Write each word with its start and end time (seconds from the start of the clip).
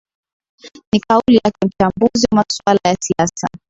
ni 0.93 0.99
kauli 0.99 1.35
yake 1.35 1.57
mchambuzi 1.65 2.27
wa 2.31 2.35
masuala 2.43 2.79
ya 2.85 2.97
siasa 2.99 3.47